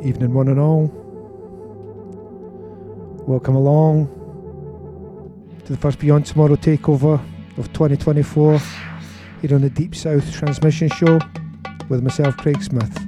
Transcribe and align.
Evening, 0.00 0.32
one 0.32 0.46
and 0.46 0.60
all. 0.60 0.86
Welcome 3.26 3.56
along 3.56 4.06
to 5.64 5.72
the 5.72 5.76
first 5.76 5.98
Beyond 5.98 6.24
Tomorrow 6.24 6.54
takeover 6.54 7.14
of 7.56 7.72
2024 7.72 8.60
here 9.42 9.54
on 9.56 9.62
the 9.62 9.70
Deep 9.70 9.96
South 9.96 10.32
Transmission 10.32 10.88
Show 10.88 11.18
with 11.88 12.04
myself, 12.04 12.36
Craig 12.36 12.62
Smith. 12.62 13.07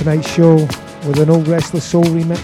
Tonight's 0.00 0.32
show 0.32 0.54
with 0.54 1.18
an 1.18 1.28
old 1.28 1.46
Restless 1.46 1.84
Soul 1.84 2.04
remix. 2.04 2.40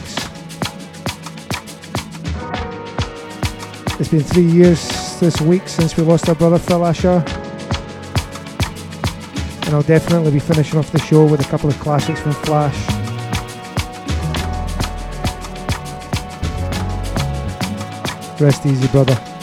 It's 3.98 4.10
been 4.10 4.20
three 4.20 4.44
years 4.44 5.18
this 5.20 5.40
week 5.40 5.66
since 5.66 5.96
we 5.96 6.02
lost 6.02 6.28
our 6.28 6.34
brother 6.34 6.58
Phil 6.58 6.84
Asher. 6.84 7.24
And 9.64 9.74
I'll 9.74 9.82
definitely 9.82 10.32
be 10.32 10.38
finishing 10.38 10.78
off 10.78 10.92
the 10.92 10.98
show 10.98 11.24
with 11.24 11.40
a 11.40 11.44
couple 11.44 11.70
of 11.70 11.78
classics 11.78 12.20
from 12.20 12.32
Flash. 12.32 12.76
Rest 18.38 18.66
easy, 18.66 18.86
brother. 18.88 19.35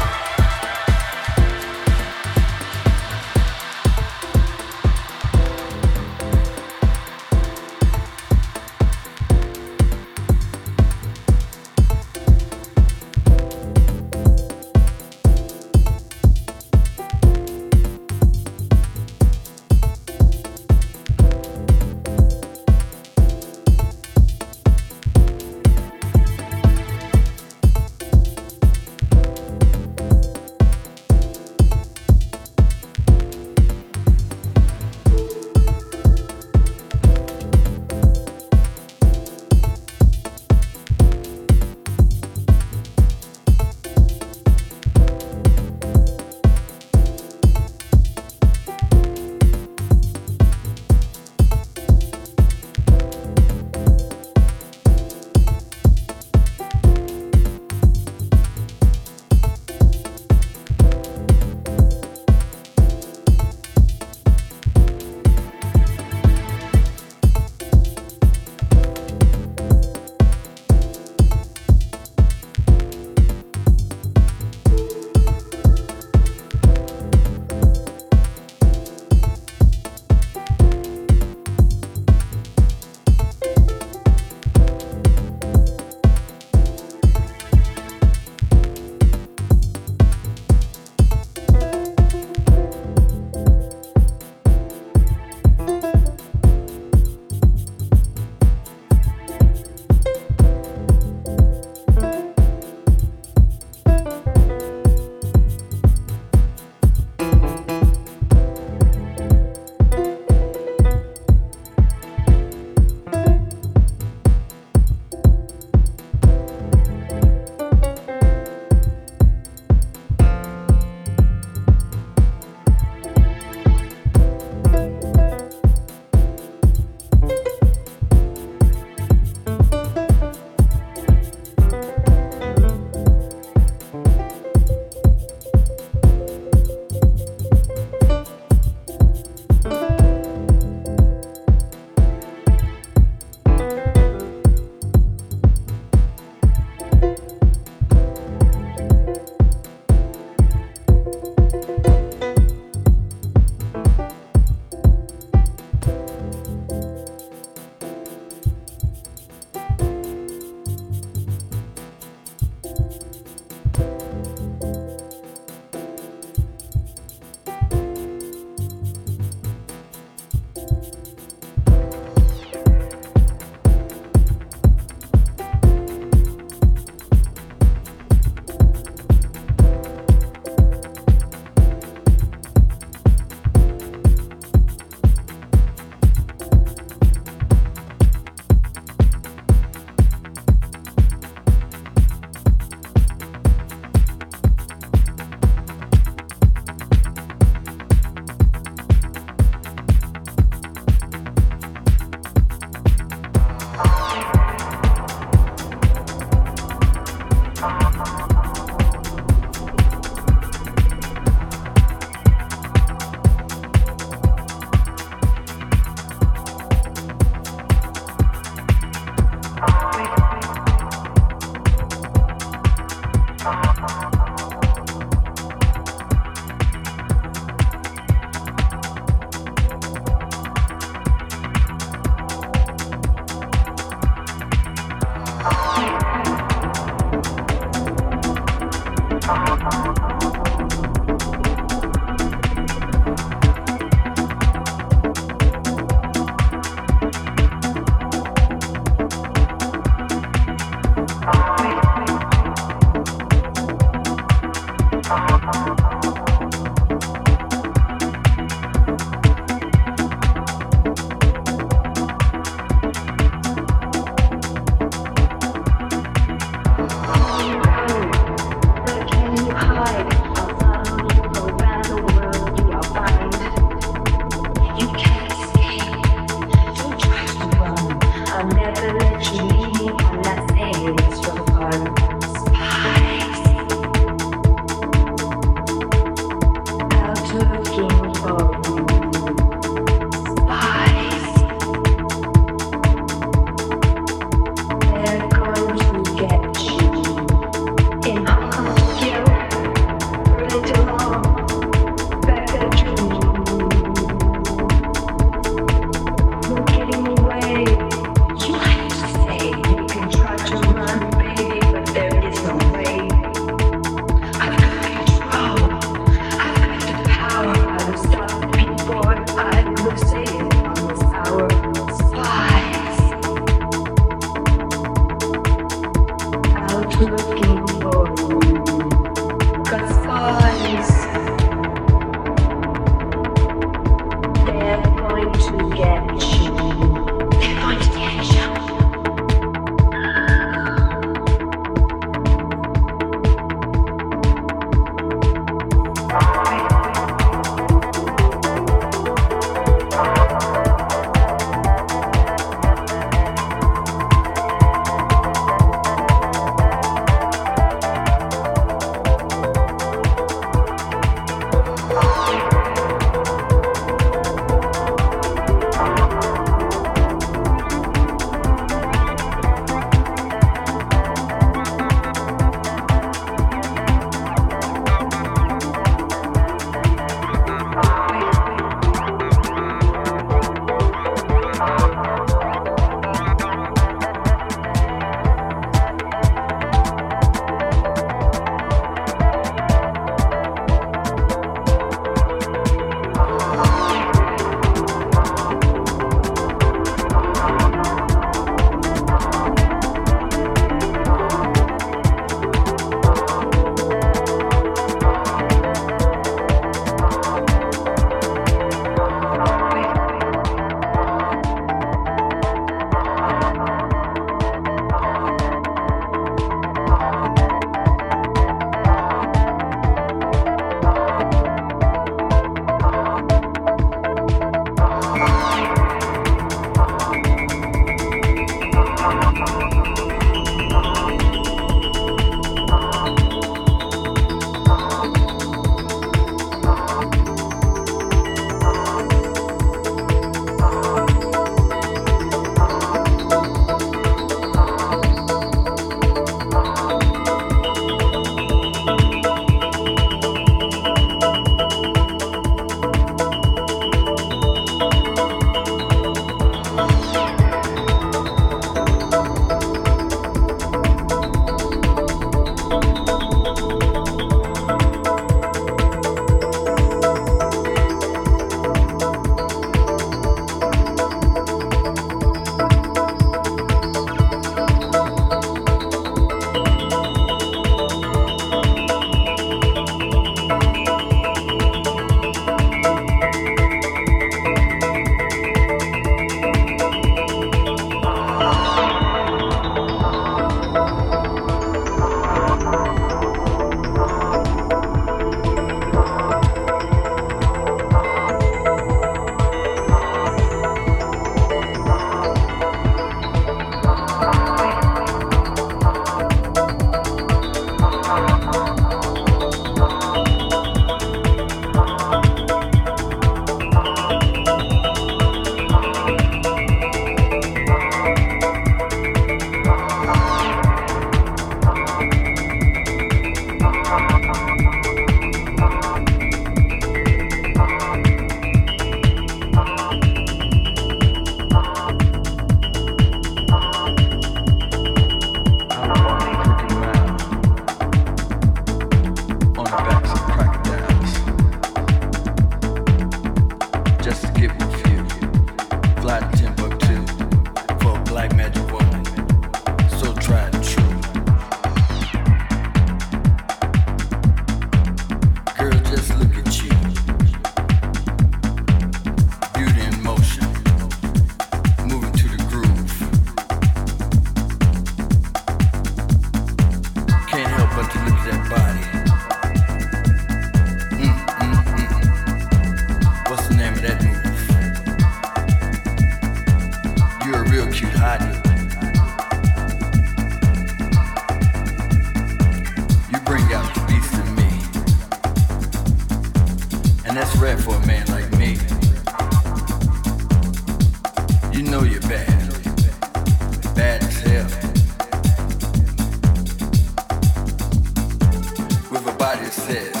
this. 599.71 600.00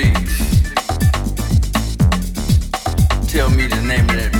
Please 0.00 0.62
tell 3.28 3.50
me 3.50 3.66
the 3.66 3.82
name 3.86 4.08
of 4.08 4.16
that. 4.16 4.39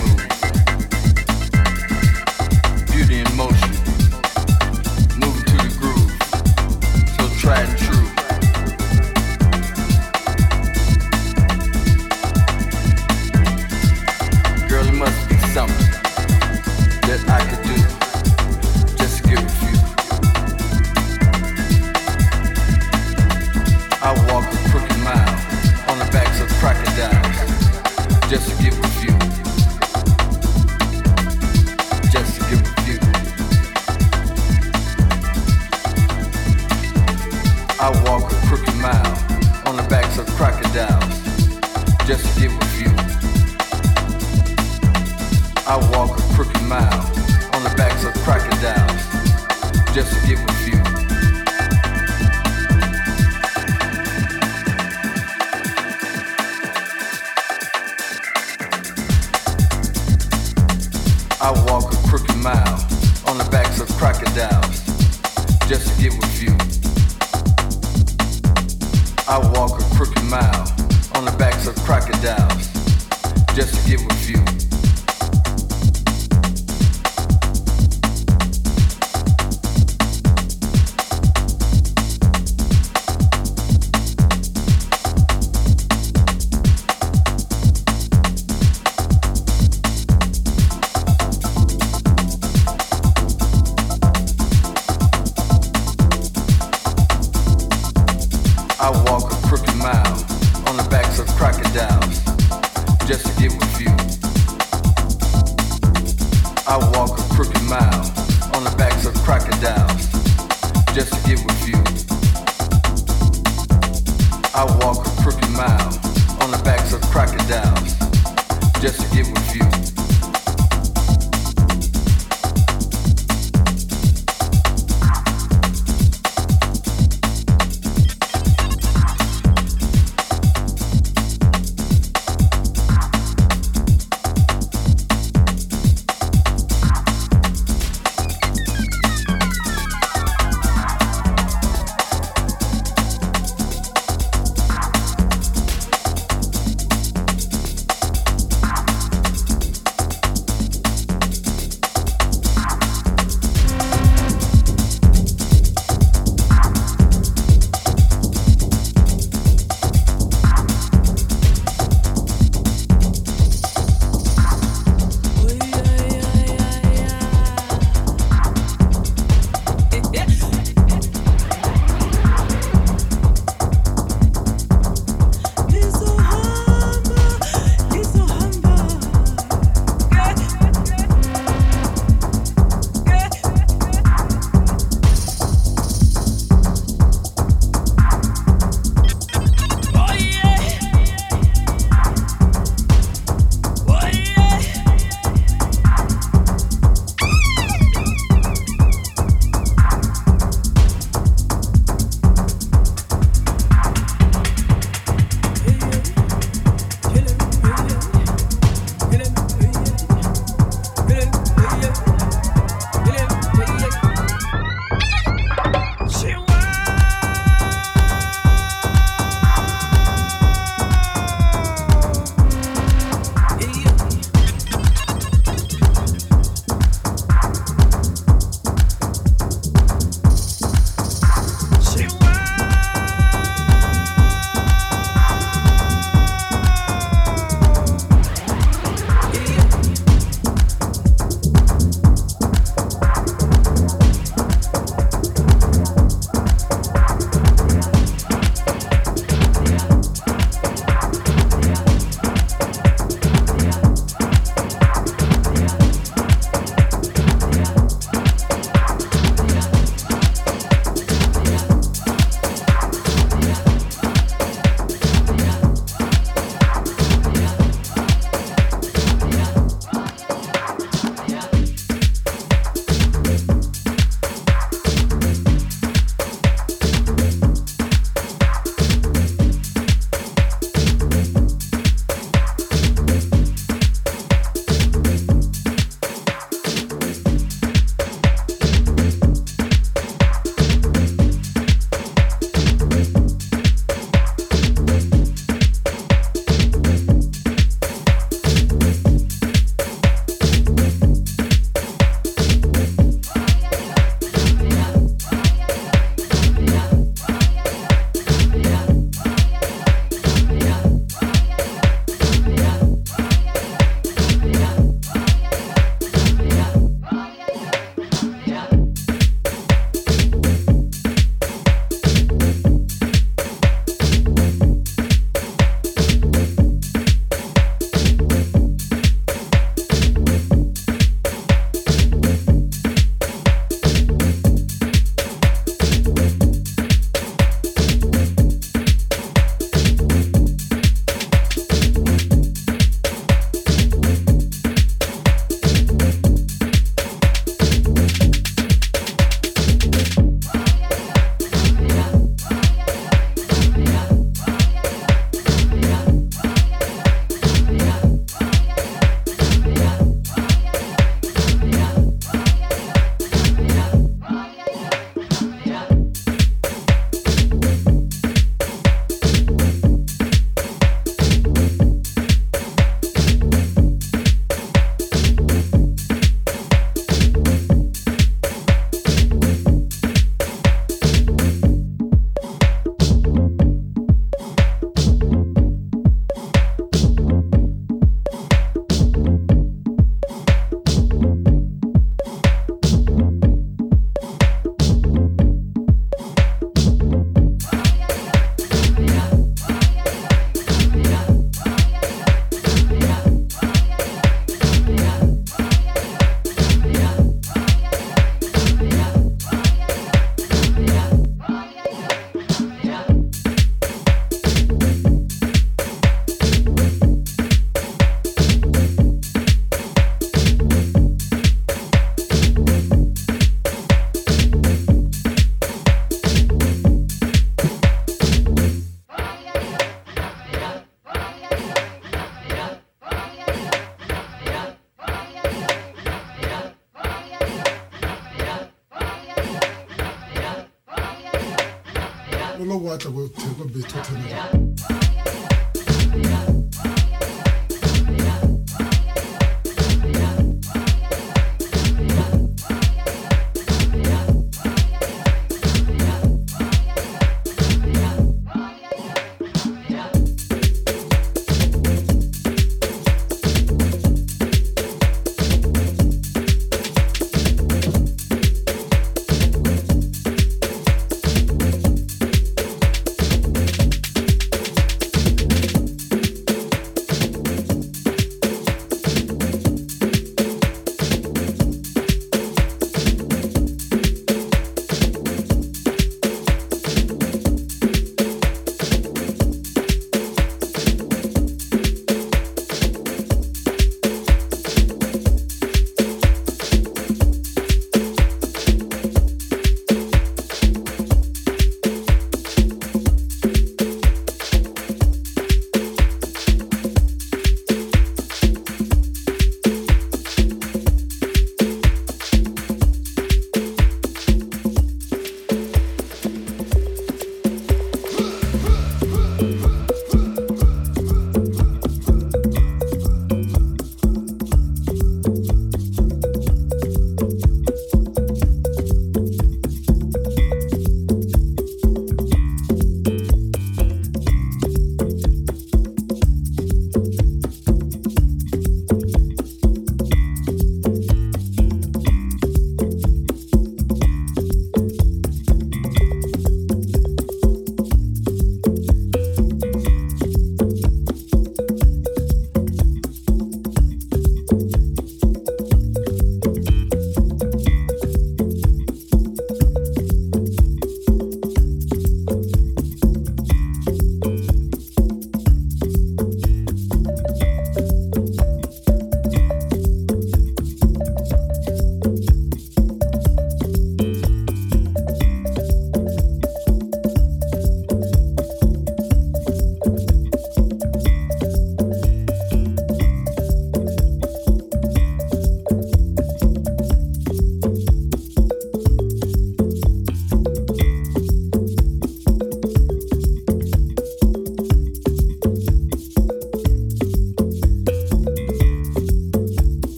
Go 443.08 443.28
theko 443.28 443.64
betho 443.64 443.98
tena 444.00 444.24
Back 444.30 444.39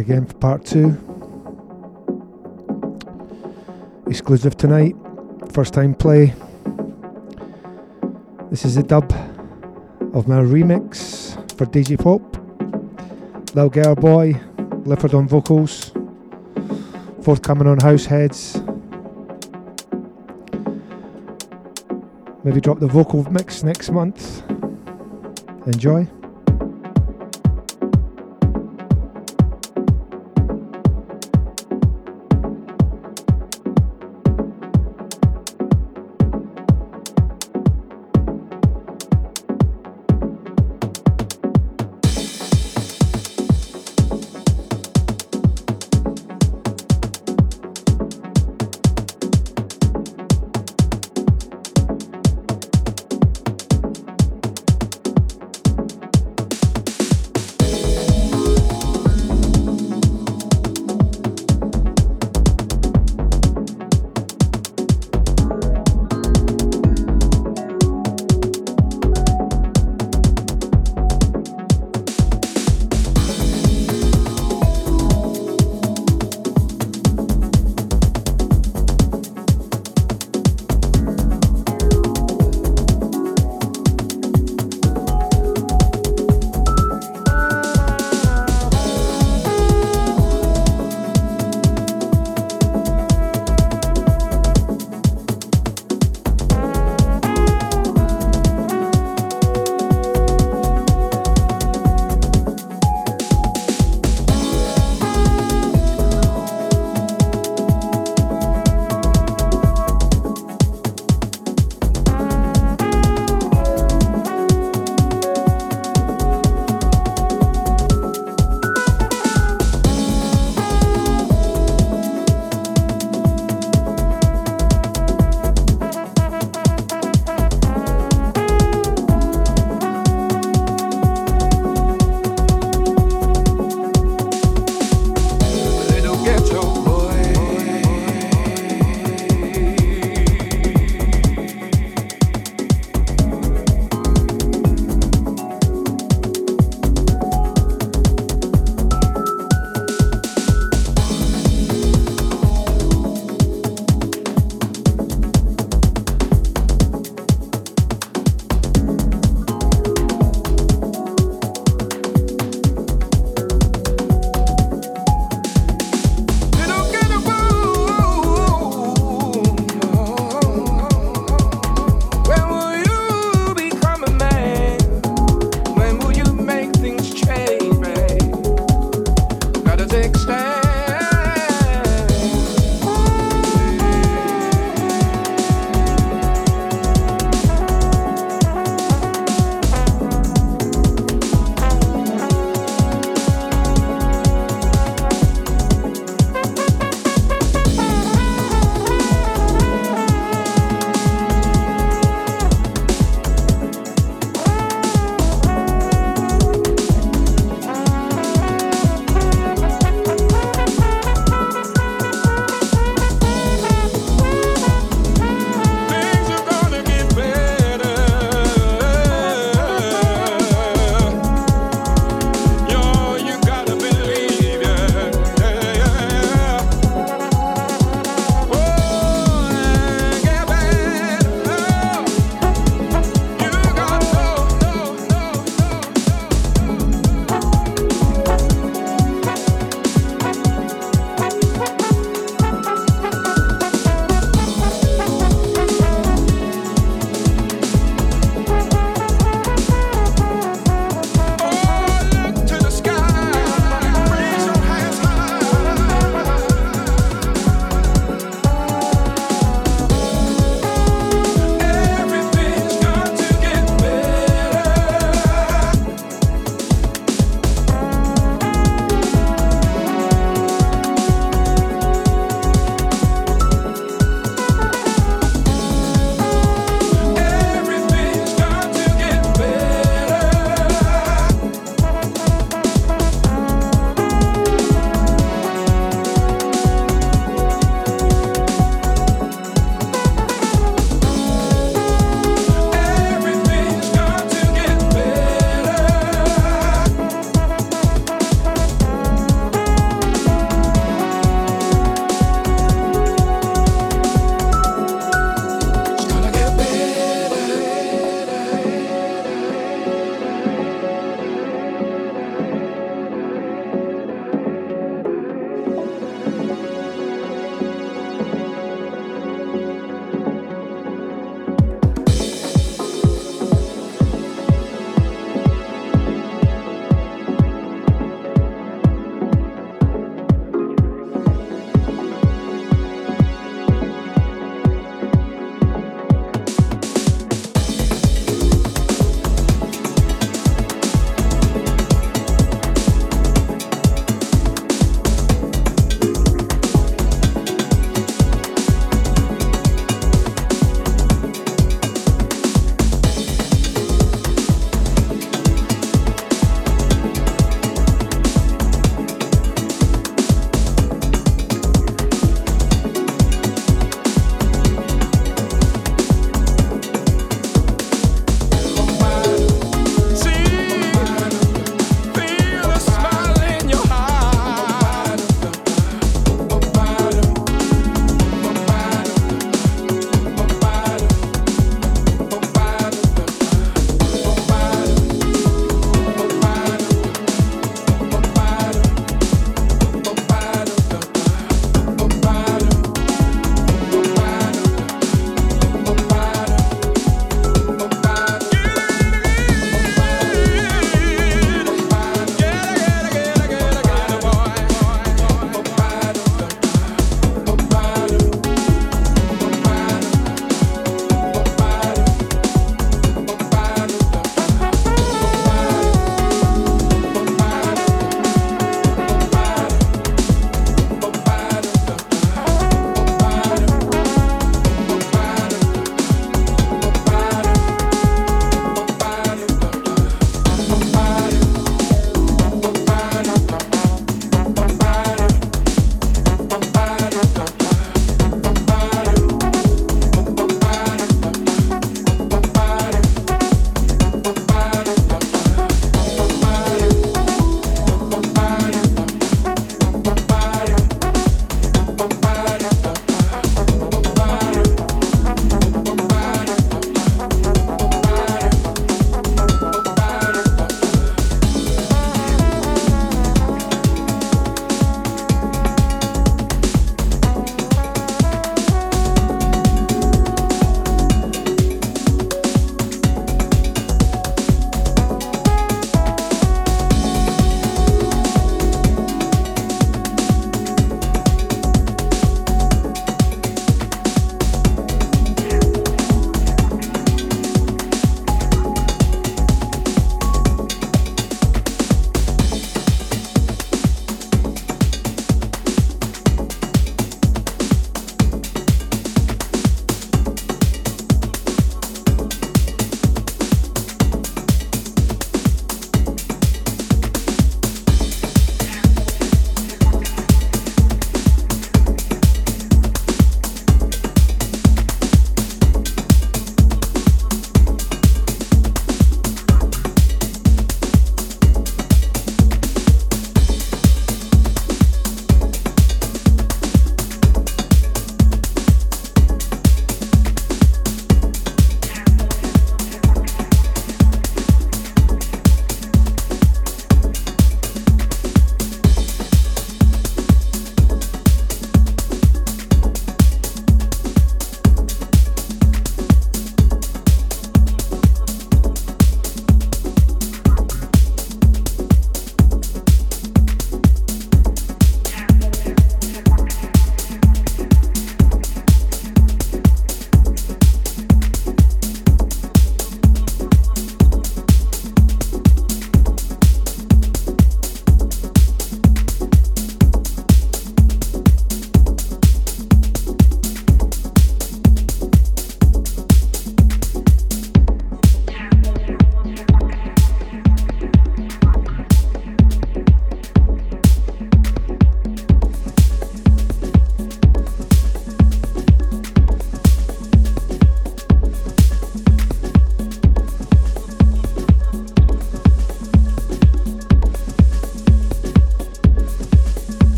again 0.00 0.24
for 0.24 0.34
part 0.34 0.64
two. 0.64 0.96
Exclusive 4.06 4.56
tonight. 4.56 4.96
First 5.52 5.74
time 5.74 5.94
play. 5.94 6.34
This 8.50 8.64
is 8.64 8.76
a 8.76 8.82
dub 8.82 9.12
of 10.14 10.26
my 10.26 10.40
remix 10.40 11.34
for 11.56 11.66
DJ 11.66 12.02
Pop. 12.02 12.22
Lil 13.54 13.68
Girl 13.68 13.94
Boy, 13.94 14.34
Lifford 14.84 15.14
on 15.14 15.28
vocals. 15.28 15.92
Forthcoming 17.22 17.68
on 17.68 17.78
Househeads. 17.78 18.66
Maybe 22.42 22.60
drop 22.60 22.80
the 22.80 22.86
vocal 22.86 23.30
mix 23.30 23.62
next 23.62 23.90
month. 23.90 24.42
Enjoy. 25.66 26.08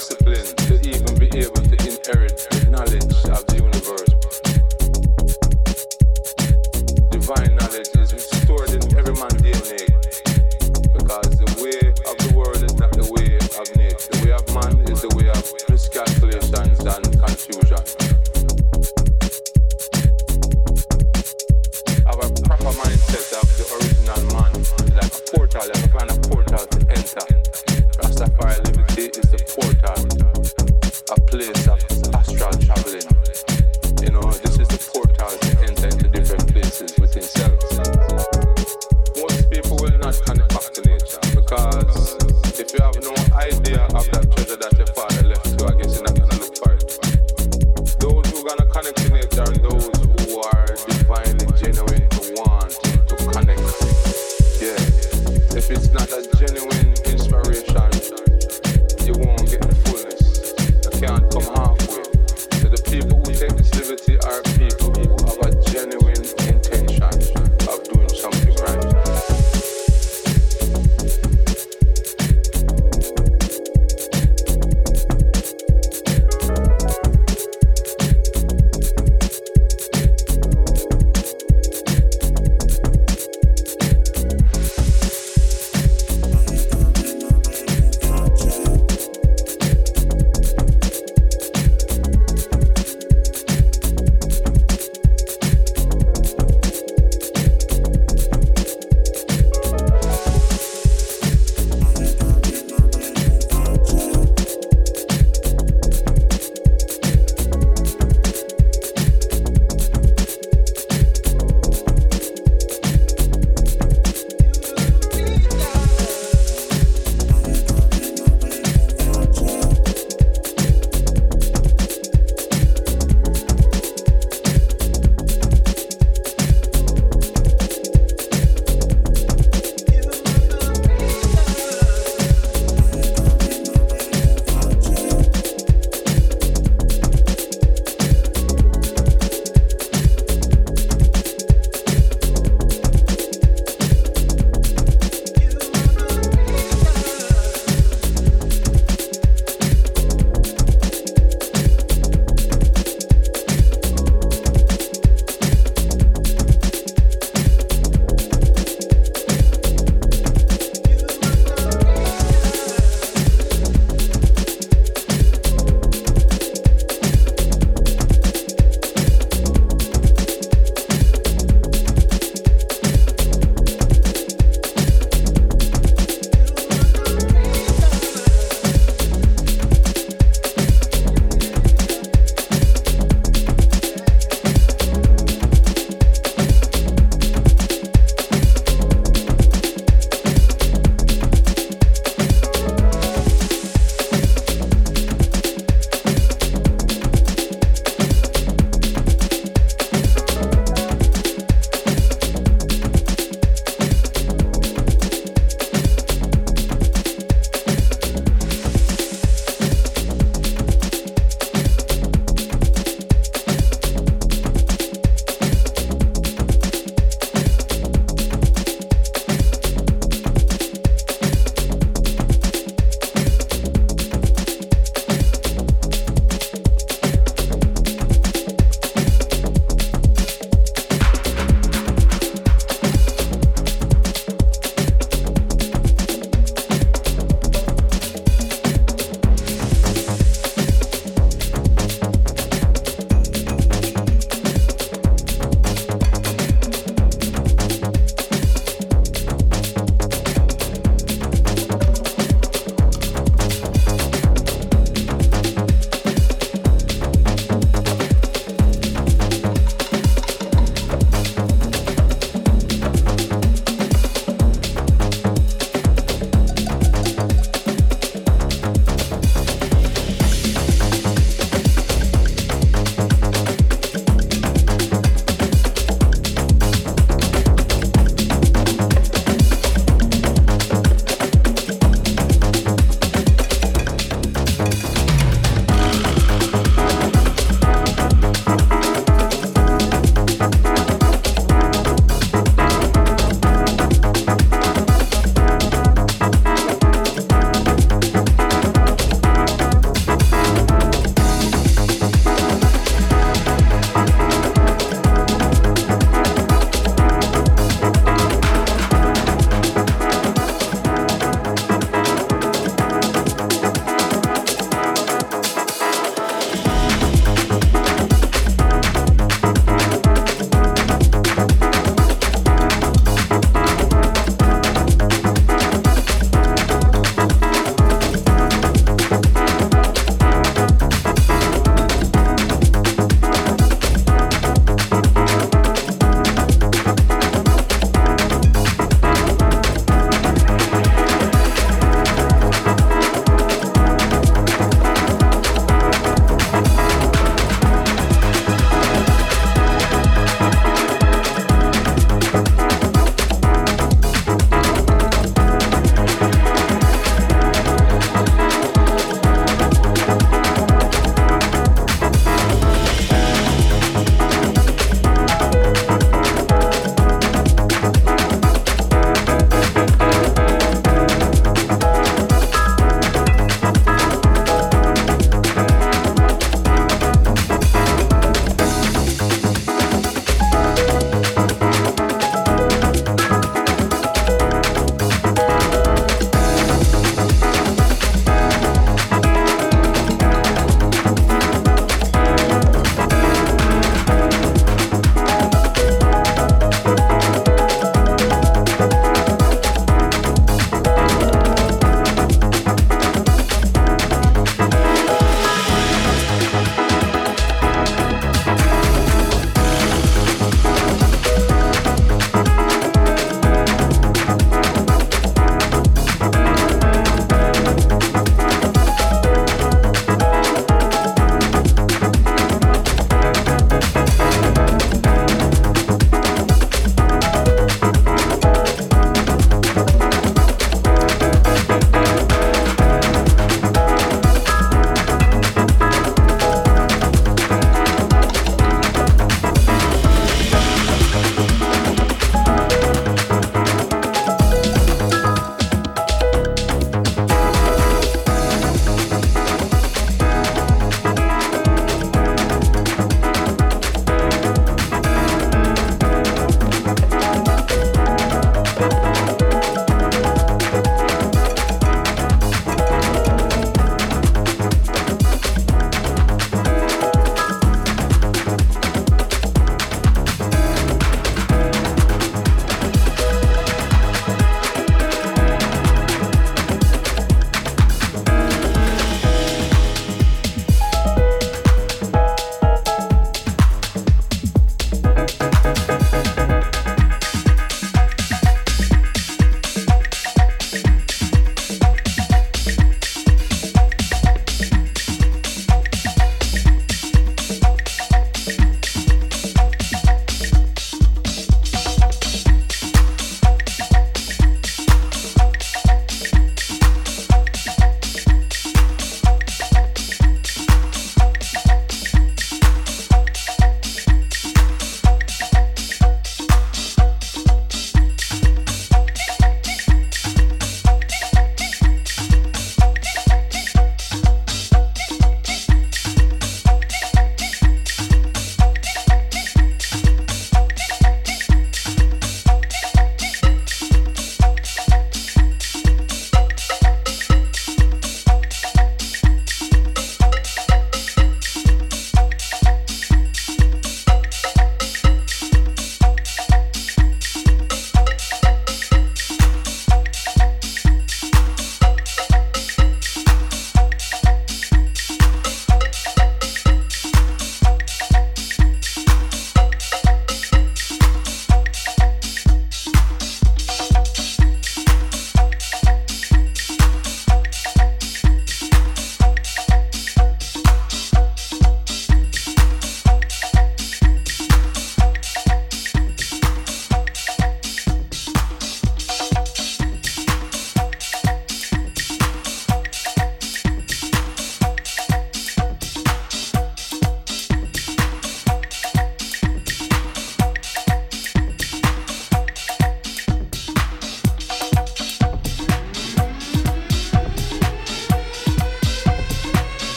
discipline. 0.00 0.59